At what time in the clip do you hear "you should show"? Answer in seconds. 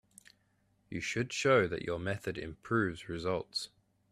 0.89-1.67